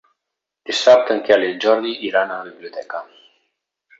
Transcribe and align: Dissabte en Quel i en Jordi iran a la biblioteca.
Dissabte 0.69 1.13
en 1.17 1.21
Quel 1.27 1.45
i 1.47 1.51
en 1.51 1.61
Jordi 1.67 1.93
iran 2.09 2.33
a 2.33 2.39
la 2.39 2.47
biblioteca. 2.49 3.03